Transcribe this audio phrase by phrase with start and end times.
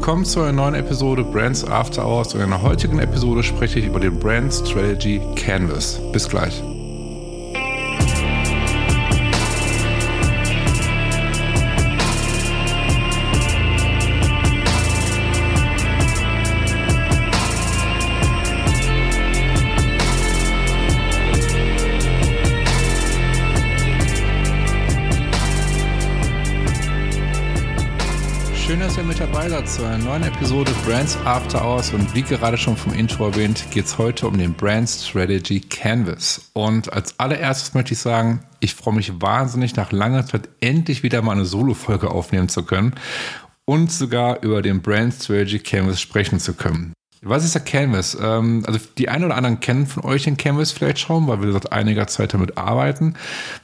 [0.00, 2.32] Willkommen zu einer neuen Episode Brands After Hours.
[2.32, 6.00] Und in der heutigen Episode spreche ich über den Brand Strategy Canvas.
[6.10, 6.62] Bis gleich.
[28.80, 31.92] Schön, dass ihr mit dabei seid zu einer neuen Episode Brands After Hours.
[31.92, 36.50] Und wie gerade schon vom Intro erwähnt, geht es heute um den Brand Strategy Canvas.
[36.54, 41.20] Und als allererstes möchte ich sagen, ich freue mich wahnsinnig, nach langer Zeit endlich wieder
[41.20, 42.94] mal eine Solo-Folge aufnehmen zu können
[43.66, 46.94] und sogar über den Brand Strategy Canvas sprechen zu können.
[47.22, 48.16] Was ist der Canvas?
[48.20, 51.52] Ähm, also die einen oder anderen kennen von euch den Canvas vielleicht schon, weil wir
[51.52, 53.14] seit einiger Zeit damit arbeiten.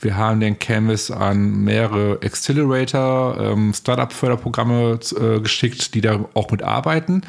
[0.00, 7.22] Wir haben den Canvas an mehrere Accelerator, ähm, Startup-Förderprogramme äh, geschickt, die da auch mitarbeiten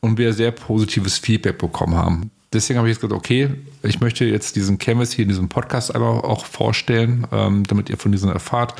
[0.00, 3.50] und wir sehr positives Feedback bekommen haben deswegen habe ich jetzt gesagt, okay,
[3.82, 7.96] ich möchte jetzt diesen Canvas hier in diesem Podcast einmal auch vorstellen, ähm, damit ihr
[7.96, 8.74] von diesen erfahrt,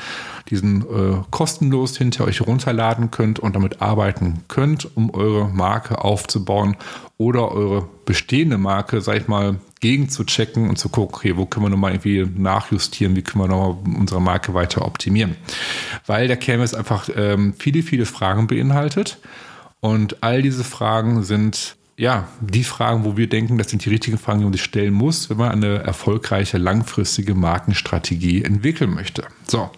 [0.49, 6.75] diesen äh, kostenlos hinter euch runterladen könnt und damit arbeiten könnt, um eure Marke aufzubauen
[7.17, 11.45] oder eure bestehende Marke, sag ich mal, gegen zu checken und zu gucken, okay, wo
[11.45, 15.35] können wir nochmal irgendwie nachjustieren, wie können wir nochmal unsere Marke weiter optimieren.
[16.05, 19.19] Weil der Canvas einfach ähm, viele, viele Fragen beinhaltet.
[19.81, 24.17] Und all diese Fragen sind ja, die Fragen, wo wir denken, das sind die richtigen
[24.17, 29.25] Fragen, die man sich stellen muss, wenn man eine erfolgreiche, langfristige Markenstrategie entwickeln möchte.
[29.45, 29.69] So.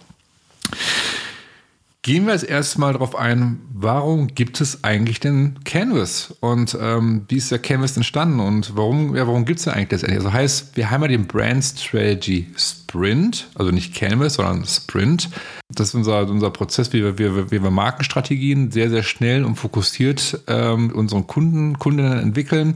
[2.04, 7.36] Gehen wir jetzt erstmal darauf ein, warum gibt es eigentlich den Canvas und ähm, wie
[7.36, 10.02] ist der Canvas entstanden und warum, ja, warum gibt es denn eigentlich das?
[10.02, 15.30] Also heißt, wir haben ja den Brand Strategy Sprint, also nicht Canvas, sondern Sprint.
[15.68, 19.54] Das ist unser, unser Prozess, wie wir, wie, wie wir Markenstrategien sehr, sehr schnell und
[19.54, 22.74] fokussiert ähm, unseren Kunden, Kundinnen entwickeln,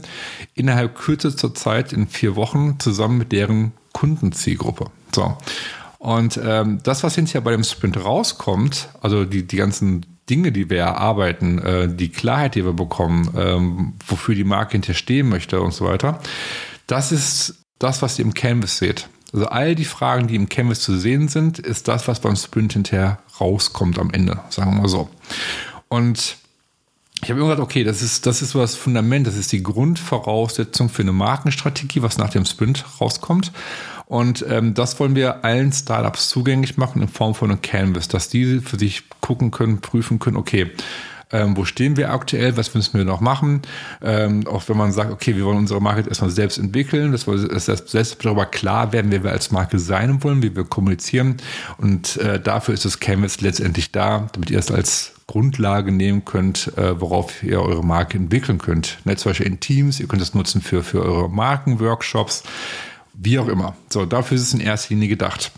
[0.53, 4.85] innerhalb kürzester Zeit in vier Wochen zusammen mit deren Kundenzielgruppe.
[5.13, 5.35] So.
[5.99, 10.69] Und ähm, das, was hinterher bei dem Sprint rauskommt, also die, die ganzen Dinge, die
[10.69, 15.61] wir erarbeiten, äh, die Klarheit, die wir bekommen, ähm, wofür die Marke hinterher stehen möchte
[15.61, 16.19] und so weiter,
[16.85, 19.09] das ist das, was ihr im Canvas seht.
[19.33, 22.73] Also all die Fragen, die im Canvas zu sehen sind, ist das, was beim Sprint
[22.73, 25.09] hinterher rauskommt am Ende, sagen wir mal so.
[25.89, 26.37] Und
[27.21, 29.63] ich habe immer gedacht, okay, das ist, das ist so das Fundament, das ist die
[29.63, 33.51] Grundvoraussetzung für eine Markenstrategie, was nach dem Sprint rauskommt.
[34.07, 38.29] Und ähm, das wollen wir allen Startups zugänglich machen in Form von einem Canvas, dass
[38.29, 40.71] die für sich gucken können, prüfen können, okay,
[41.31, 43.61] ähm, wo stehen wir aktuell, was müssen wir noch machen.
[44.01, 47.47] Ähm, auch wenn man sagt, okay, wir wollen unsere Marke erstmal selbst entwickeln, dass wir
[47.47, 51.37] dass selbst darüber klar werden, wer wir als Marke sein wollen, wie wir kommunizieren.
[51.77, 56.71] Und äh, dafür ist das Canvas letztendlich da, damit ihr es als Grundlage nehmen könnt,
[56.77, 58.99] äh, worauf ihr eure Marke entwickeln könnt.
[59.03, 62.43] Ne, zum Beispiel in Teams, ihr könnt es nutzen für, für eure Markenworkshops.
[63.19, 63.75] Wie auch immer.
[63.89, 65.51] So, dafür ist es in erster Linie gedacht.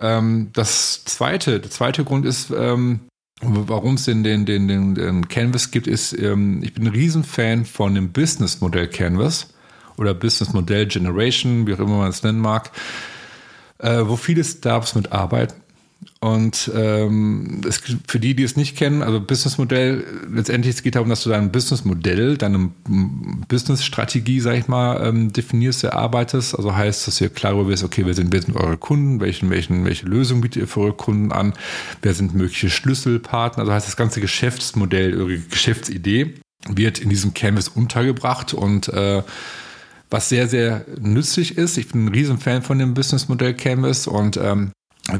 [0.00, 3.00] Ähm, das zweite, der zweite Grund ist, ähm,
[3.40, 7.94] warum es den, den, den, den, Canvas gibt, ist, ähm, ich bin ein Riesenfan von
[7.94, 9.54] dem Business-Modell Canvas
[9.96, 12.72] oder Business-Modell Generation, wie auch immer man es nennen mag,
[13.78, 15.54] äh, wo viele Startups mitarbeiten
[16.34, 21.08] und ähm, es, für die, die es nicht kennen, also Businessmodell, letztendlich es geht darum,
[21.08, 22.70] dass du dein Businessmodell, deine
[23.48, 26.54] Businessstrategie, sag ich mal, ähm, definierst, erarbeitest.
[26.54, 29.84] Also heißt, dass ihr klar wisst, okay, wer sind, wer sind eure Kunden, welchen, welchen,
[29.84, 31.54] welche Lösung bietet ihr für eure Kunden an,
[32.02, 33.62] wer sind mögliche Schlüsselpartner.
[33.62, 36.34] Also heißt, das ganze Geschäftsmodell, eure Geschäftsidee
[36.68, 39.22] wird in diesem Canvas untergebracht und äh,
[40.10, 41.78] was sehr, sehr nützlich ist.
[41.78, 44.72] Ich bin ein Riesenfan von dem Businessmodell Canvas und ähm,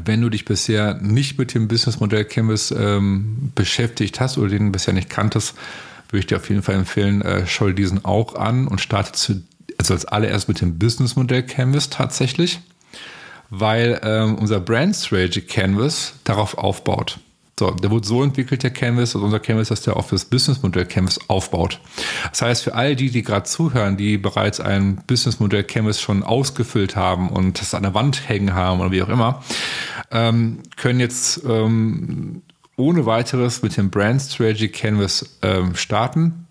[0.05, 4.93] wenn du dich bisher nicht mit dem Businessmodell Canvas ähm, beschäftigt hast oder den bisher
[4.93, 5.55] nicht kanntest,
[6.09, 9.43] würde ich dir auf jeden Fall empfehlen, äh, schau diesen auch an und starte zu,
[9.77, 12.59] also als allererst mit dem Businessmodell Canvas tatsächlich,
[13.49, 17.19] weil ähm, unser Brand Strategy Canvas darauf aufbaut.
[17.59, 20.85] So, der wurde so entwickelt, der Canvas, also unser Canvas, dass der auf das Businessmodell
[20.85, 21.81] Canvas aufbaut.
[22.29, 26.95] Das heißt, für all die, die gerade zuhören, die bereits ein Businessmodell Canvas schon ausgefüllt
[26.95, 29.43] haben und das an der Wand hängen haben oder wie auch immer,
[30.09, 32.43] ähm, können jetzt ähm,
[32.77, 36.47] ohne weiteres mit dem Brand Strategy Canvas ähm, starten,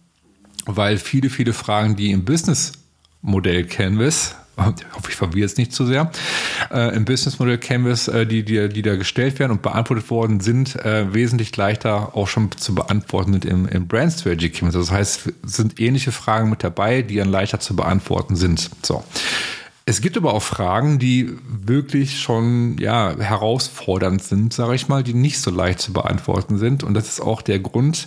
[0.66, 5.86] weil viele, viele Fragen, die im Businessmodell Canvas ich hoffe, ich verwirre es nicht zu
[5.86, 6.10] sehr,
[6.70, 10.76] äh, im Businessmodell Canvas, äh, die, die, die da gestellt werden und beantwortet worden sind,
[10.76, 14.74] äh, wesentlich leichter auch schon zu beantworten sind im, im Brand Strategy Canvas.
[14.74, 18.70] Das heißt, es sind ähnliche Fragen mit dabei, die dann leichter zu beantworten sind.
[18.82, 19.04] So.
[19.88, 25.14] Es gibt aber auch Fragen, die wirklich schon ja, herausfordernd sind, sage ich mal, die
[25.14, 26.84] nicht so leicht zu beantworten sind.
[26.84, 28.06] Und das ist auch der Grund,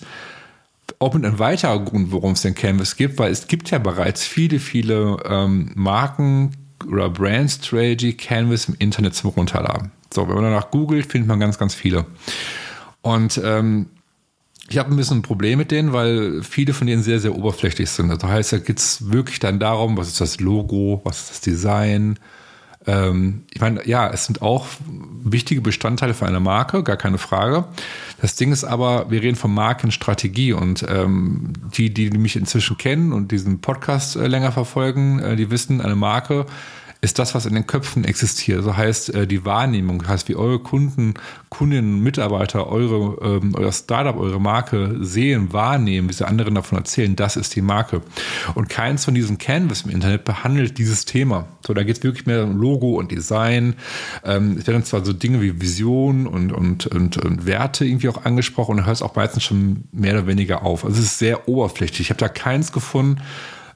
[0.99, 4.23] auch mit einem weiteren Grund, warum es den Canvas gibt, weil es gibt ja bereits
[4.23, 6.51] viele, viele ähm, Marken
[6.87, 9.91] oder Brand Strategy Canvas im Internet zum Runterladen.
[10.13, 12.05] So, wenn man danach googelt, findet man ganz, ganz viele.
[13.01, 13.87] Und ähm,
[14.69, 17.89] ich habe ein bisschen ein Problem mit denen, weil viele von denen sehr, sehr oberflächlich
[17.89, 18.09] sind.
[18.09, 21.41] Das heißt, da geht es wirklich dann darum, was ist das Logo, was ist das
[21.41, 22.17] Design.
[22.87, 24.65] Ähm, ich meine, ja, es sind auch
[25.23, 27.65] wichtige Bestandteile für eine Marke, gar keine Frage.
[28.21, 33.13] Das Ding ist aber, wir reden von Markenstrategie und ähm, die, die mich inzwischen kennen
[33.13, 36.45] und diesen Podcast äh, länger verfolgen, äh, die wissen, eine Marke
[37.03, 38.63] ist das, was in den Köpfen existiert.
[38.63, 41.15] So heißt äh, die Wahrnehmung, heißt wie eure Kunden,
[41.49, 47.15] Kundinnen, Mitarbeiter, eure, ähm, euer Startup, eure Marke sehen, wahrnehmen, wie sie anderen davon erzählen,
[47.15, 48.03] das ist die Marke.
[48.53, 51.47] Und keins von diesen Canvas im Internet behandelt dieses Thema.
[51.65, 53.75] So, da geht es wirklich mehr um Logo und Design.
[54.23, 58.25] Ähm, es werden zwar so Dinge wie Vision und, und, und, und Werte irgendwie auch
[58.25, 60.85] angesprochen und hört es auch meistens schon mehr oder weniger auf.
[60.85, 62.01] Also es ist sehr oberflächlich.
[62.01, 63.21] Ich habe da keins gefunden,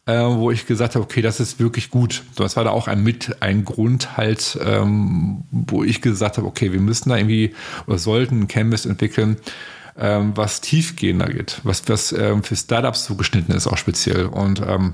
[0.05, 2.23] äh, wo ich gesagt habe, okay, das ist wirklich gut.
[2.35, 6.71] Das war da auch ein mit ein Grund halt, ähm, wo ich gesagt habe, okay,
[6.71, 7.53] wir müssen da irgendwie
[7.87, 9.37] oder sollten ein Canvas entwickeln,
[9.97, 14.25] ähm, was tiefgehender geht, was, was ähm, für Startups zugeschnitten ist, auch speziell.
[14.25, 14.93] Und ähm,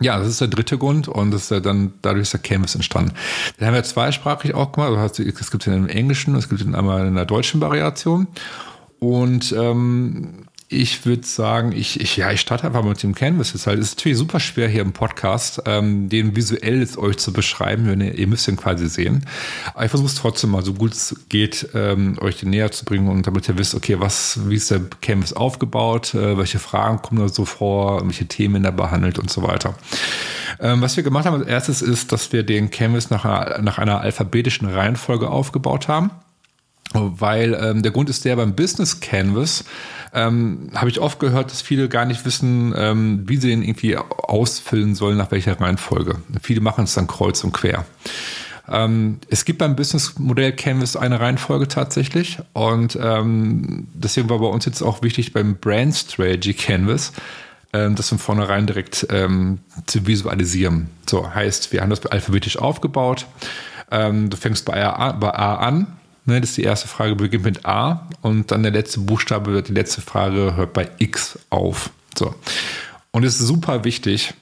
[0.00, 3.12] ja, das ist der dritte Grund und das ist dann dadurch ist der Canvas entstanden.
[3.58, 4.96] Den haben wir zweisprachig auch gemacht.
[4.96, 8.26] Also es gibt ihn im Englischen, es gibt ihn einmal in der deutschen Variation.
[8.98, 13.48] Und ähm, ich würde sagen, ich, ich, ja, ich starte einfach mit dem Canvas.
[13.48, 17.16] Es ist, halt, ist natürlich super schwer hier im Podcast, ähm, den visuell jetzt euch
[17.16, 17.88] zu beschreiben.
[17.88, 19.26] Wenn ihr, ihr müsst ihn quasi sehen.
[19.74, 22.84] Aber ich versuche es trotzdem mal so gut es geht, ähm, euch den näher zu
[22.84, 27.02] bringen und damit ihr wisst, okay, was, wie ist der Canvas aufgebaut, äh, welche Fragen
[27.02, 29.74] kommen da so vor, welche Themen er behandelt und so weiter.
[30.60, 33.24] Ähm, was wir gemacht haben als erstes ist, dass wir den Canvas nach
[33.60, 36.12] nach einer alphabetischen Reihenfolge aufgebaut haben.
[36.92, 39.64] Weil ähm, der Grund ist der, beim Business Canvas
[40.12, 43.96] ähm, habe ich oft gehört, dass viele gar nicht wissen, ähm, wie sie den irgendwie
[43.96, 46.16] ausfüllen sollen, nach welcher Reihenfolge.
[46.42, 47.84] Viele machen es dann kreuz und quer.
[48.68, 54.64] Ähm, es gibt beim Business-Modell Canvas eine Reihenfolge tatsächlich und ähm, deswegen war bei uns
[54.64, 57.12] jetzt auch wichtig beim Brand Strategy Canvas,
[57.72, 60.88] ähm, das von vornherein direkt ähm, zu visualisieren.
[61.08, 63.26] So heißt, wir haben das alphabetisch aufgebaut.
[63.90, 65.88] Ähm, du fängst bei A, bei A an,
[66.26, 69.68] Ne, das ist die erste Frage, beginnt mit A und dann der letzte Buchstabe wird
[69.68, 71.90] die letzte Frage hört bei X auf.
[72.16, 72.34] So.
[73.10, 74.34] Und es ist super wichtig,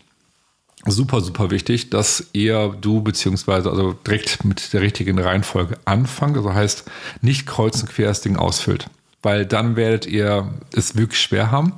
[0.87, 6.37] super, super wichtig, dass ihr, du beziehungsweise also direkt mit der richtigen Reihenfolge anfangt.
[6.37, 6.85] Also heißt,
[7.23, 8.87] nicht kreuz und quer das Ding ausfüllt.
[9.23, 11.73] Weil dann werdet ihr es wirklich schwer haben.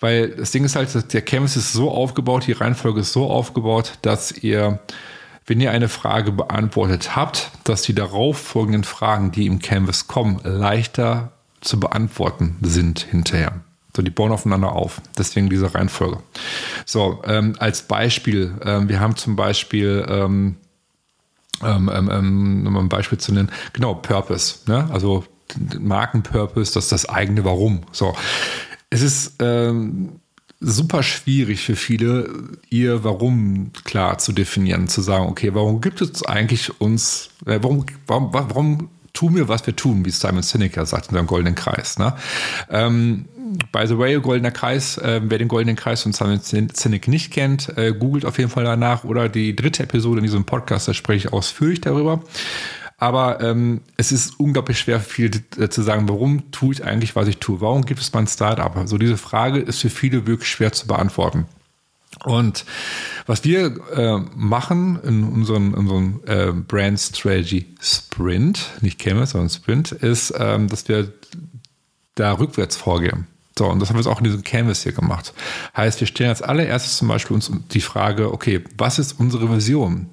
[0.00, 3.98] Weil das Ding ist halt, der Canvas ist so aufgebaut, die Reihenfolge ist so aufgebaut,
[4.02, 4.78] dass ihr
[5.46, 11.32] wenn ihr eine Frage beantwortet habt, dass die darauffolgenden Fragen, die im Canvas kommen, leichter
[11.60, 13.60] zu beantworten sind hinterher.
[13.96, 15.00] So, die bauen aufeinander auf.
[15.16, 16.18] Deswegen diese Reihenfolge.
[16.84, 20.56] So, ähm, als Beispiel, ähm, wir haben zum Beispiel, ähm,
[21.62, 24.58] ähm, ähm, ähm um ein Beispiel zu nennen, genau, Purpose.
[24.66, 24.88] Ne?
[24.92, 25.24] Also
[25.78, 27.82] Markenpurpose, das ist das eigene Warum.
[27.92, 28.14] So,
[28.90, 30.20] es ist ähm,
[30.64, 32.30] super schwierig für viele,
[32.70, 37.84] ihr Warum klar zu definieren, zu sagen, okay, warum gibt es eigentlich uns, äh, warum,
[38.06, 41.98] warum, warum tun wir, was wir tun, wie Simon Sinek sagt in seinem Goldenen Kreis.
[41.98, 42.14] Ne?
[42.70, 43.26] Ähm,
[43.70, 47.76] by the way, Goldener Kreis, äh, wer den Goldenen Kreis von Simon Sinek nicht kennt,
[47.76, 51.28] äh, googelt auf jeden Fall danach oder die dritte Episode in diesem Podcast, da spreche
[51.28, 52.22] ich ausführlich darüber.
[52.96, 57.28] Aber ähm, es ist unglaublich schwer, viel äh, zu sagen, warum tue ich eigentlich, was
[57.28, 57.60] ich tue?
[57.60, 58.74] Warum gibt es mein Startup?
[58.76, 61.46] Also diese Frage ist für viele wirklich schwer zu beantworten.
[62.24, 62.64] Und
[63.26, 69.92] was wir äh, machen in unserem, unserem äh, Brand Strategy Sprint, nicht Canvas, sondern Sprint,
[69.92, 71.12] ist, ähm, dass wir
[72.14, 73.26] da rückwärts vorgehen.
[73.56, 75.32] So, und das haben wir jetzt auch in diesem Canvas hier gemacht.
[75.76, 80.08] Heißt, wir stellen als allererstes zum Beispiel uns die Frage, okay, was ist unsere Vision?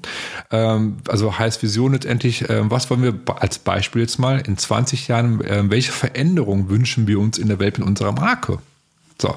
[0.52, 5.08] Ähm, also heißt Vision letztendlich, äh, was wollen wir als Beispiel jetzt mal in 20
[5.08, 8.60] Jahren, äh, welche Veränderungen wünschen wir uns in der Welt mit unserer Marke?
[9.20, 9.36] So,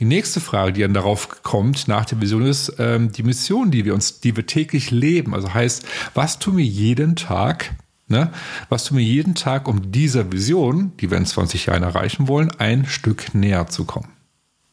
[0.00, 3.84] die nächste Frage, die dann darauf kommt nach der Vision, ist ähm, die Mission, die
[3.84, 5.34] wir uns, die wir täglich leben.
[5.34, 5.84] Also heißt,
[6.14, 7.72] was tun wir jeden Tag,
[8.14, 8.30] Ne?
[8.68, 12.52] Was tun wir jeden Tag, um dieser Vision, die wir in 20 Jahren erreichen wollen,
[12.58, 14.08] ein Stück näher zu kommen?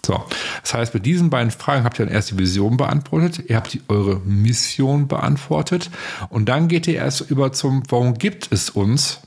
[0.05, 0.24] So,
[0.62, 3.74] das heißt, bei diesen beiden Fragen habt ihr dann erst die Vision beantwortet, ihr habt
[3.74, 5.89] die, eure Mission beantwortet
[6.29, 9.21] und dann geht ihr erst über zum, warum gibt es uns?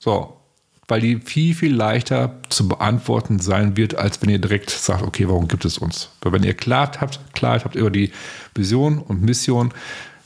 [0.00, 0.36] So,
[0.88, 5.28] weil die viel, viel leichter zu beantworten sein wird, als wenn ihr direkt sagt, okay,
[5.28, 6.10] warum gibt es uns?
[6.22, 8.10] Weil wenn ihr Klarheit habt, Klarheit habt über die
[8.56, 9.72] Vision und Mission,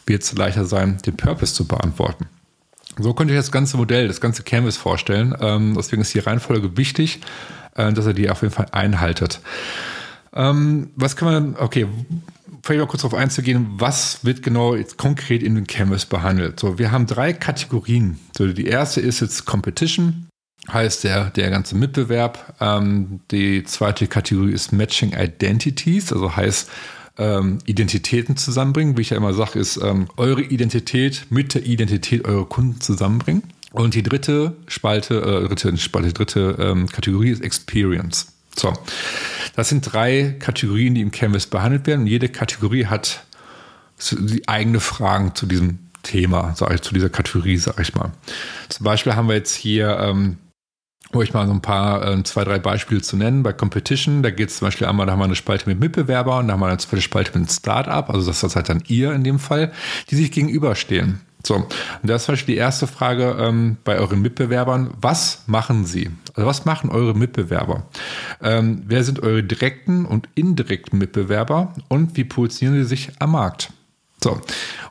[0.06, 2.26] wird es leichter sein, den Purpose zu beantworten.
[2.98, 5.34] So könnt ihr das ganze Modell, das ganze Canvas vorstellen.
[5.40, 7.20] Ähm, deswegen ist die Reihenfolge wichtig.
[7.74, 9.40] äh, dass ihr die auf jeden Fall einhaltet.
[10.34, 11.86] Ähm, was kann man, okay,
[12.62, 16.58] vielleicht mal kurz darauf einzugehen, was wird genau jetzt konkret in den Canvas behandelt.
[16.58, 18.18] So, wir haben drei Kategorien.
[18.36, 20.28] So, die erste ist jetzt Competition,
[20.72, 22.54] heißt der, der ganze Mitbewerb.
[22.60, 26.70] Ähm, die zweite Kategorie ist Matching Identities, also heißt
[27.18, 28.96] ähm, Identitäten zusammenbringen.
[28.96, 33.42] Wie ich ja immer sage, ist ähm, eure Identität mit der Identität eurer Kunden zusammenbringen.
[33.72, 38.28] Und die dritte Spalte, äh, dritte Spalte, dritte ähm, Kategorie ist Experience.
[38.56, 38.72] So,
[39.56, 42.02] das sind drei Kategorien, die im Canvas behandelt werden.
[42.02, 43.24] Und jede Kategorie hat
[44.12, 48.12] die eigene Fragen zu diesem Thema, sage ich, zu dieser Kategorie, sage ich mal.
[48.68, 50.36] Zum Beispiel haben wir jetzt hier ähm,
[51.12, 53.42] euch mal so ein paar, äh, zwei, drei Beispiele zu nennen.
[53.42, 56.48] Bei Competition, da geht es zum Beispiel einmal, da haben wir eine Spalte mit Mitbewerbern,
[56.48, 59.24] da haben wir eine zweite Spalte mit Startup, also das ist halt dann ihr in
[59.24, 59.72] dem Fall,
[60.10, 61.20] die sich gegenüberstehen.
[61.46, 61.66] So, und
[62.02, 64.94] das ist zum Beispiel die erste Frage ähm, bei euren Mitbewerbern.
[65.00, 66.10] Was machen sie?
[66.34, 67.86] Also was machen eure Mitbewerber?
[68.42, 73.72] Ähm, wer sind eure direkten und indirekten Mitbewerber und wie positionieren sie sich am Markt?
[74.24, 74.40] So.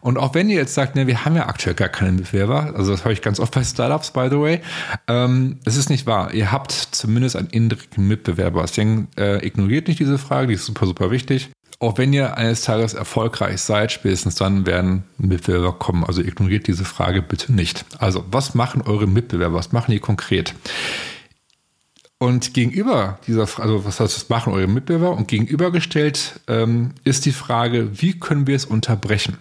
[0.01, 2.91] Und auch wenn ihr jetzt sagt, ne, wir haben ja aktuell gar keine Mitbewerber, also
[2.91, 4.61] das habe ich ganz oft bei Startups, by the way,
[5.07, 6.33] ähm, das ist nicht wahr.
[6.35, 8.61] Ihr habt zumindest einen indirekten Mitbewerber.
[8.61, 11.49] Deswegen äh, ignoriert nicht diese Frage, die ist super, super wichtig.
[11.79, 16.03] Auch wenn ihr eines Tages erfolgreich seid, spätestens dann werden Mitbewerber kommen.
[16.03, 17.83] Also ignoriert diese Frage bitte nicht.
[17.97, 19.55] Also, was machen eure Mitbewerber?
[19.55, 20.53] Was machen die konkret?
[22.23, 25.11] Und gegenüber dieser Frage, also was heißt, was machen eure Mitbewerber?
[25.11, 29.39] Und gegenübergestellt ähm, ist die Frage, wie können wir es unterbrechen?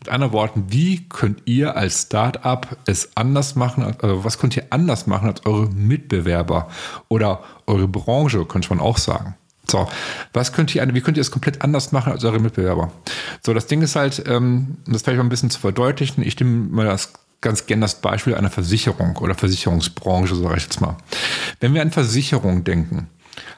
[0.00, 3.84] Mit anderen Worten, wie könnt ihr als Startup es anders machen?
[4.02, 6.68] Also was könnt ihr anders machen als eure Mitbewerber
[7.08, 9.36] oder eure Branche, könnte man auch sagen.
[9.66, 9.88] So,
[10.34, 12.92] was könnt ihr, wie könnt ihr es komplett anders machen als eure Mitbewerber?
[13.42, 16.68] So, das Ding ist halt, ähm, das vielleicht mal ein bisschen zu verdeutlichen, ich nehme
[16.68, 20.96] mal das ganz gerne das Beispiel einer Versicherung oder Versicherungsbranche, sage ich jetzt mal.
[21.64, 23.06] Wenn wir an Versicherung denken,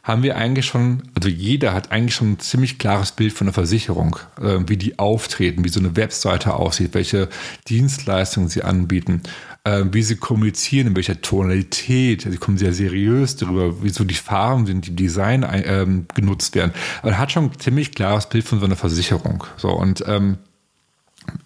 [0.05, 3.53] haben wir eigentlich schon, also jeder hat eigentlich schon ein ziemlich klares Bild von der
[3.53, 7.29] Versicherung, äh, wie die auftreten, wie so eine Webseite aussieht, welche
[7.67, 9.23] Dienstleistungen sie anbieten,
[9.65, 12.23] äh, wie sie kommunizieren, in welcher Tonalität.
[12.23, 15.85] Sie kommen sehr seriös darüber, wie so die Farben sind, die Design äh,
[16.15, 16.75] genutzt werden.
[17.03, 19.43] Er hat schon ein ziemlich klares Bild von so einer Versicherung.
[19.57, 20.39] So und ähm,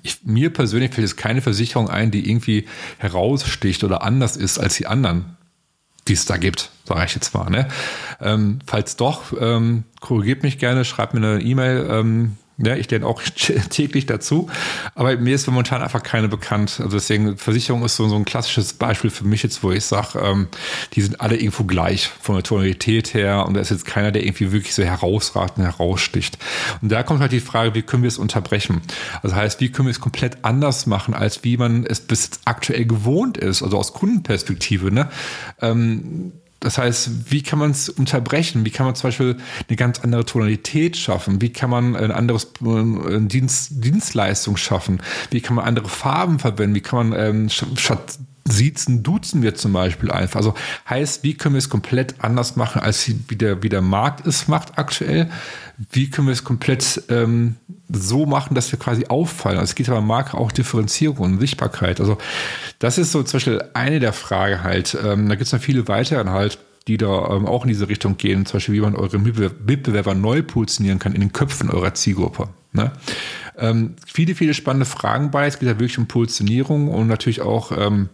[0.02, 2.66] ich, mir persönlich fällt jetzt keine Versicherung ein, die irgendwie
[2.98, 5.38] heraussticht oder anders ist als die anderen,
[6.10, 7.48] die es da gibt, sage ich jetzt mal.
[7.48, 7.68] Ne?
[8.20, 11.86] Ähm, falls doch, ähm, korrigiert mich gerne, schreibt mir eine E-Mail.
[11.88, 13.22] Ähm, ja, ich lerne auch
[13.70, 14.48] täglich dazu.
[14.94, 16.80] Aber mir ist momentan einfach keine bekannt.
[16.82, 20.18] Also deswegen, Versicherung ist so, so ein klassisches Beispiel für mich jetzt, wo ich sage,
[20.20, 20.48] ähm,
[20.94, 24.24] die sind alle irgendwo gleich von der Tonalität her und da ist jetzt keiner, der
[24.24, 26.38] irgendwie wirklich so herausragt und heraussticht.
[26.82, 28.82] Und da kommt halt die Frage, wie können wir es unterbrechen?
[29.22, 32.84] Also heißt, wie können wir es komplett anders machen, als wie man es bis aktuell
[32.84, 35.08] gewohnt ist, also aus Kundenperspektive, ne?
[35.60, 38.66] Ähm, das heißt, wie kann man es unterbrechen?
[38.66, 39.36] Wie kann man zum Beispiel
[39.68, 41.40] eine ganz andere Tonalität schaffen?
[41.40, 45.02] Wie kann man ein anderes äh, Dienst, Dienstleistung schaffen?
[45.30, 46.74] Wie kann man andere Farben verwenden?
[46.74, 50.36] Wie kann man ähm, statt Siezen, duzen wir zum Beispiel einfach.
[50.36, 50.54] Also
[50.88, 54.48] heißt, wie können wir es komplett anders machen, als wie der, wie der Markt es
[54.48, 55.30] macht aktuell?
[55.90, 57.56] Wie können wir es komplett ähm,
[57.92, 59.58] so machen, dass wir quasi auffallen?
[59.58, 62.00] Also es geht aber Marke auch Differenzierung und Sichtbarkeit.
[62.00, 62.18] Also
[62.78, 64.96] das ist so zum Beispiel eine der Fragen halt.
[65.04, 68.16] Ähm, da gibt es noch viele weitere halt die da ähm, auch in diese Richtung
[68.16, 72.48] gehen, zum Beispiel wie man eure Mitbewerber neu positionieren kann in den Köpfen eurer Zielgruppe.
[72.72, 72.92] Ne?
[73.58, 75.46] Ähm, viele, viele spannende Fragen bei.
[75.46, 78.08] Es geht ja wirklich um Positionierung und natürlich auch ähm,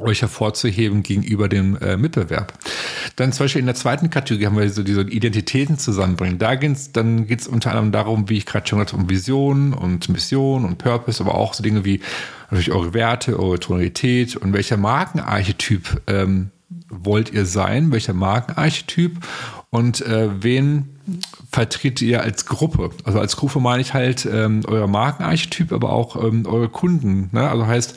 [0.00, 2.52] euch hervorzuheben gegenüber dem äh, Mitbewerb.
[3.16, 6.38] Dann zum Beispiel in der zweiten Kategorie haben wir so diese Identitäten zusammenbringen.
[6.38, 9.10] Da geht's, dann geht es unter anderem darum, wie ich gerade schon gesagt habe, um
[9.10, 12.00] Vision und Mission und Purpose, aber auch so Dinge wie
[12.50, 16.50] natürlich eure Werte, eure Tonalität und welcher Markenarchetyp ähm,
[16.88, 19.18] wollt ihr sein, welcher Markenarchetyp
[19.70, 20.96] und äh, wen
[21.50, 22.90] vertretet ihr als Gruppe?
[23.04, 27.30] Also als Gruppe meine ich halt ähm, euer Markenarchetyp, aber auch ähm, eure Kunden.
[27.32, 27.48] Ne?
[27.48, 27.94] Also heißt,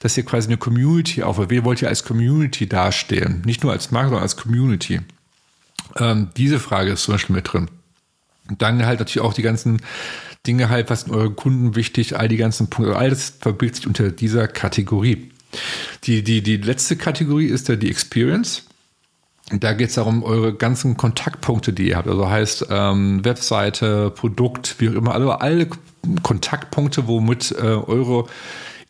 [0.00, 1.50] dass ihr quasi eine Community aufbaut.
[1.50, 3.42] Wen wollt ihr als Community darstellen?
[3.44, 5.00] Nicht nur als Marke, sondern als Community.
[5.96, 7.68] Ähm, diese Frage ist zum Beispiel mit drin.
[8.48, 9.80] Und dann halt natürlich auch die ganzen
[10.46, 13.86] Dinge halt, was sind euren Kunden wichtig, all die ganzen Punkte, all das verbirgt sich
[13.86, 15.30] unter dieser Kategorie.
[16.04, 18.64] Die, die, die letzte Kategorie ist ja die Experience.
[19.50, 22.08] Da geht es darum, eure ganzen Kontaktpunkte, die ihr habt.
[22.08, 25.68] Also heißt ähm, Webseite, Produkt, wie auch immer, also alle
[26.22, 28.26] Kontaktpunkte, womit äh, eure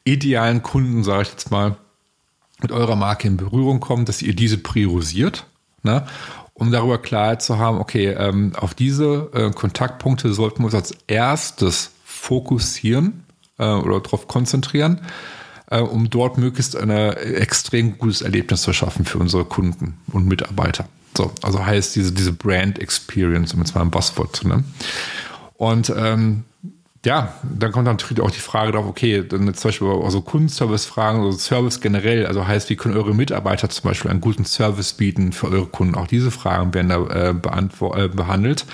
[0.04, 1.76] idealen Kunden, sage ich jetzt mal,
[2.62, 5.46] mit eurer Marke in Berührung kommen, dass ihr diese priorisiert,
[5.82, 6.06] ne?
[6.54, 10.96] um darüber Klarheit zu haben, okay, ähm, auf diese äh, Kontaktpunkte sollten wir uns als
[11.08, 13.24] erstes fokussieren
[13.58, 15.00] äh, oder darauf konzentrieren
[15.74, 20.88] äh, um dort möglichst ein extrem gutes Erlebnis zu schaffen für unsere Kunden und Mitarbeiter.
[21.16, 24.64] So, also heißt diese, diese Brand Experience, um jetzt mal ein Buzzword zu nennen.
[25.56, 26.44] Und ähm,
[27.04, 31.20] ja, dann kommt natürlich auch die Frage darauf, okay, dann zum Beispiel auch so Kundenservice-Fragen,
[31.20, 35.32] also Service generell, also heißt, wie können eure Mitarbeiter zum Beispiel einen guten Service bieten
[35.32, 35.96] für eure Kunden?
[35.96, 38.64] Auch diese Fragen werden da äh, äh, behandelt.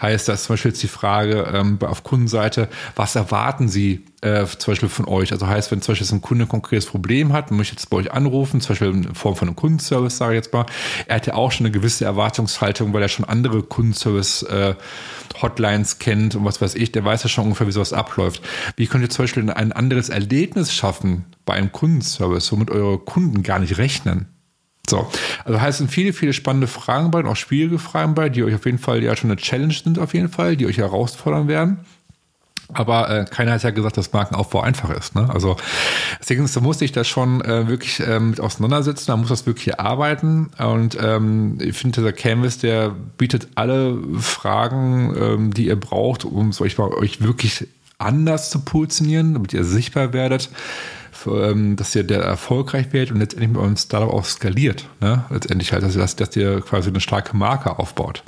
[0.00, 4.72] Heißt das zum Beispiel jetzt die Frage ähm, auf Kundenseite, was erwarten Sie äh, zum
[4.72, 5.32] Beispiel von euch.
[5.32, 8.12] Also heißt, wenn zum Beispiel ein Kunde ein konkretes Problem hat, möchte jetzt bei euch
[8.12, 10.66] anrufen, zum Beispiel in Form von einem Kundenservice, sage ich jetzt mal,
[11.06, 16.36] er hat ja auch schon eine gewisse Erwartungshaltung, weil er schon andere Kundenservice-Hotlines äh, kennt
[16.36, 18.42] und was weiß ich, der weiß ja schon ungefähr, wie sowas abläuft.
[18.76, 23.42] Wie könnt ihr zum Beispiel ein anderes Erlebnis schaffen bei einem Kundenservice, womit eure Kunden
[23.42, 24.28] gar nicht rechnen?
[24.88, 25.08] So,
[25.44, 28.42] also heißt, es sind viele, viele spannende Fragen bei, und auch schwierige Fragen bei, die
[28.42, 31.48] euch auf jeden Fall ja schon eine Challenge sind, auf jeden Fall, die euch herausfordern
[31.48, 31.80] werden.
[32.74, 35.14] Aber äh, keiner hat ja gesagt, dass Markenaufbau einfach ist.
[35.14, 35.28] Ne?
[35.32, 35.56] Also
[36.20, 39.78] deswegen da musste ich das schon äh, wirklich äh, mit auseinandersetzen, da muss das wirklich
[39.78, 40.50] arbeiten.
[40.58, 46.50] Und ähm, ich finde, dieser Canvas, der bietet alle Fragen, ähm, die ihr braucht, um
[46.60, 47.66] euch, euch wirklich
[47.98, 50.50] anders zu positionieren, damit ihr sichtbar werdet,
[51.12, 54.88] für, ähm, dass ihr der erfolgreich werdet und letztendlich mit eurem Startup auch skaliert.
[55.00, 55.24] Ne?
[55.30, 58.22] Letztendlich halt, dass, dass ihr quasi eine starke Marke aufbaut.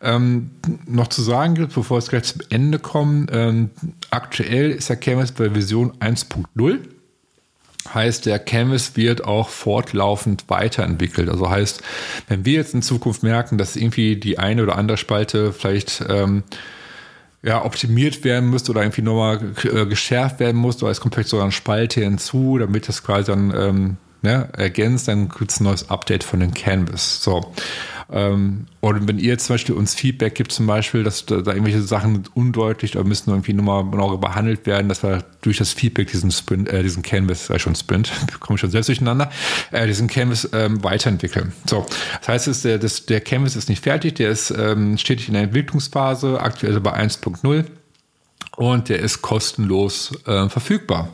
[0.00, 0.50] Ähm,
[0.86, 3.70] noch zu sagen gilt, bevor es gleich zum Ende kommt, ähm,
[4.10, 6.78] aktuell ist der Canvas bei Version 1.0.
[7.92, 11.28] Heißt, der Canvas wird auch fortlaufend weiterentwickelt.
[11.28, 11.82] Also heißt,
[12.28, 16.42] wenn wir jetzt in Zukunft merken, dass irgendwie die eine oder andere Spalte vielleicht ähm,
[17.42, 21.30] ja, optimiert werden müsste oder irgendwie nochmal äh, geschärft werden muss, oder es kommt vielleicht
[21.30, 25.64] sogar eine Spalte hinzu, damit das quasi dann ähm, ne, ergänzt, dann gibt es ein
[25.64, 27.22] neues Update von dem Canvas.
[27.22, 27.52] So.
[28.10, 32.24] Ähm, und wenn ihr zum Beispiel uns Feedback gibt, zum Beispiel, dass da, irgendwelche Sachen
[32.34, 36.68] undeutlich oder müssen irgendwie nochmal genauer behandelt werden, dass wir durch das Feedback diesen Sprint,
[36.68, 39.30] äh, diesen Canvas, äh, schon Sprint, komme ich schon selbst durcheinander,
[39.72, 41.52] äh, diesen Canvas ähm, weiterentwickeln.
[41.66, 41.84] So,
[42.20, 45.34] das heißt, es, der, das, der Canvas ist nicht fertig, der ist ähm, stetig in
[45.34, 47.64] der Entwicklungsphase, aktuell bei 1.0
[48.56, 51.10] und der ist kostenlos äh, verfügbar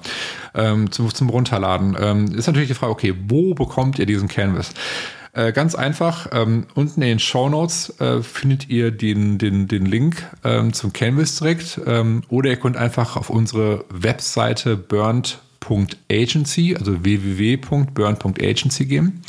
[0.55, 1.97] ähm, zum, zum Runterladen.
[1.99, 4.71] Ähm, ist natürlich die Frage, okay, wo bekommt ihr diesen Canvas?
[5.35, 9.85] Äh, ganz einfach, ähm, unten in den Show Notes äh, findet ihr den, den, den
[9.85, 17.03] Link ähm, zum Canvas direkt ähm, oder ihr könnt einfach auf unsere Webseite burnt.agency, also
[17.03, 19.23] www.burnt.agency gehen.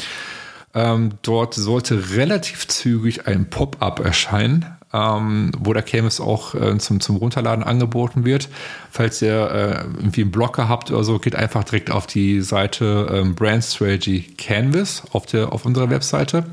[0.76, 7.00] Ähm, dort sollte relativ zügig ein Pop-up erscheinen ähm, wo der Canvas auch äh, zum,
[7.00, 8.50] zum Runterladen angeboten wird.
[8.92, 13.08] Falls ihr äh, irgendwie einen Blocker habt oder so, geht einfach direkt auf die Seite
[13.12, 16.46] ähm, Brand Strategy Canvas auf, der, auf unserer Webseite.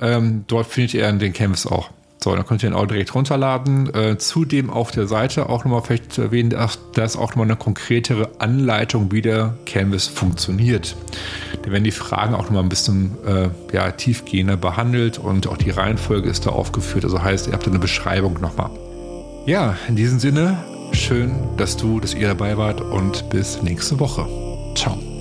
[0.00, 1.90] Ähm, dort findet ihr den Canvas auch.
[2.24, 3.92] So, dann könnt ihr ihn auch direkt runterladen.
[3.94, 7.56] Äh, zudem auf der Seite auch nochmal vielleicht erwähnen, dass da ist auch nochmal eine
[7.56, 10.96] konkretere Anleitung, wie der Canvas funktioniert.
[11.62, 15.68] Da werden die Fragen auch nochmal ein bisschen äh, ja, tiefgehender behandelt und auch die
[15.68, 17.04] Reihenfolge ist da aufgeführt.
[17.04, 18.70] Also heißt, ihr habt eine Beschreibung nochmal.
[19.44, 20.56] Ja, in diesem Sinne,
[20.92, 24.26] schön, dass du, dass ihr dabei wart und bis nächste Woche.
[24.74, 25.13] Ciao.